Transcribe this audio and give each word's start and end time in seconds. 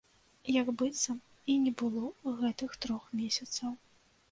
Як 0.53 0.71
быццам 0.81 1.19
і 1.53 1.57
не 1.67 1.73
было 1.83 2.03
гэтых 2.41 2.75
трох 2.87 3.03
месяцаў. 3.23 3.71